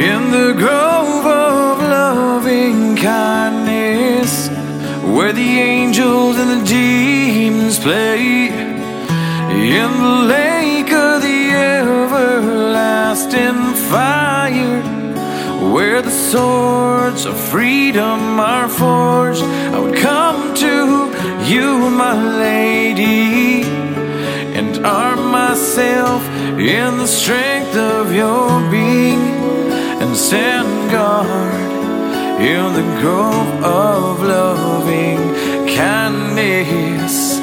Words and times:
In 0.00 0.30
the 0.30 0.54
grove 0.56 1.26
of 1.26 1.78
loving 1.82 2.96
kindness, 2.96 4.48
where 5.14 5.34
the 5.34 5.58
angels 5.60 6.38
and 6.38 6.58
the 6.58 6.64
demons 6.66 7.78
play, 7.78 8.48
in 8.48 9.92
the 10.06 10.24
lake 10.26 10.90
of 10.90 11.20
the 11.20 11.50
everlasting 11.52 12.94
fire, 13.90 14.80
where 15.70 16.00
the 16.00 16.10
swords 16.10 17.26
of 17.26 17.38
freedom 17.38 18.40
are 18.40 18.70
forged, 18.70 19.42
I 19.42 19.78
would 19.80 19.98
come 19.98 20.54
to 20.54 21.10
you, 21.44 21.90
my 21.90 22.14
lady, 22.38 23.64
and 24.58 24.78
arm 24.86 25.30
myself 25.30 26.26
in 26.58 26.96
the 26.96 27.06
strength 27.06 27.76
of 27.76 28.14
your 28.14 28.48
beauty 28.70 28.79
and 30.10 30.18
stand 30.18 30.90
guard 30.90 31.70
in 32.42 32.72
the 32.74 33.00
grove 33.00 33.52
of 33.62 34.20
loving 34.20 35.18
kindness. 35.76 37.38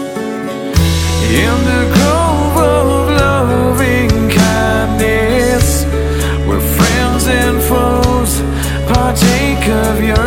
In 1.46 1.58
the 1.72 1.84
grove 1.96 2.58
of 2.58 3.10
loving 3.26 4.10
kindness, 4.30 5.86
where 6.46 6.60
friends 6.78 7.28
and 7.28 7.58
foes 7.72 8.42
partake 8.92 9.66
of 9.86 10.04
your 10.04 10.27